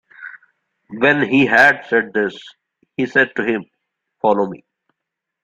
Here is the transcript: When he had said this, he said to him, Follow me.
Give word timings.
When 0.89 1.29
he 1.29 1.45
had 1.45 1.85
said 1.87 2.11
this, 2.11 2.35
he 2.97 3.05
said 3.05 3.33
to 3.35 3.43
him, 3.45 3.65
Follow 4.19 4.47
me. 4.49 4.65